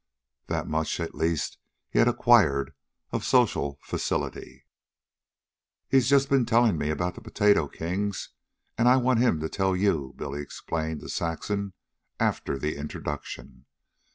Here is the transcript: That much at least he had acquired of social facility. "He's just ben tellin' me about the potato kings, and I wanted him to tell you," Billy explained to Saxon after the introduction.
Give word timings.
That 0.47 0.65
much 0.65 0.99
at 0.99 1.13
least 1.13 1.59
he 1.91 1.99
had 1.99 2.07
acquired 2.07 2.73
of 3.11 3.23
social 3.23 3.77
facility. 3.83 4.65
"He's 5.89 6.09
just 6.09 6.27
ben 6.27 6.43
tellin' 6.47 6.75
me 6.75 6.89
about 6.89 7.13
the 7.13 7.21
potato 7.21 7.67
kings, 7.67 8.29
and 8.79 8.87
I 8.89 8.97
wanted 8.97 9.21
him 9.21 9.39
to 9.41 9.47
tell 9.47 9.75
you," 9.75 10.13
Billy 10.17 10.41
explained 10.41 11.01
to 11.01 11.07
Saxon 11.09 11.73
after 12.19 12.57
the 12.57 12.77
introduction. 12.77 13.67